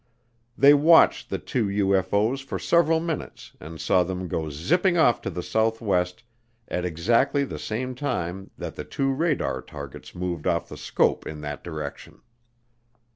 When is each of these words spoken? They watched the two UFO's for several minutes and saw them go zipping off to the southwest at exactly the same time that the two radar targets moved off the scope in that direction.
They 0.57 0.73
watched 0.73 1.29
the 1.29 1.37
two 1.37 1.67
UFO's 1.67 2.41
for 2.41 2.57
several 2.57 2.99
minutes 2.99 3.51
and 3.59 3.79
saw 3.79 4.01
them 4.03 4.27
go 4.27 4.49
zipping 4.49 4.97
off 4.97 5.21
to 5.21 5.29
the 5.29 5.43
southwest 5.43 6.23
at 6.67 6.83
exactly 6.83 7.43
the 7.43 7.59
same 7.59 7.93
time 7.93 8.49
that 8.57 8.73
the 8.75 8.83
two 8.83 9.11
radar 9.13 9.61
targets 9.61 10.15
moved 10.15 10.47
off 10.47 10.69
the 10.69 10.75
scope 10.75 11.27
in 11.27 11.41
that 11.41 11.63
direction. 11.63 12.23